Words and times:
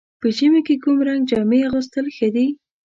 په 0.21 0.27
ژمي 0.37 0.61
کې 0.67 0.75
کوم 0.83 0.97
رنګ 1.07 1.21
جامې 1.29 1.59
اغوستل 1.67 2.05
ښه 2.15 2.27
دي؟ 2.35 2.47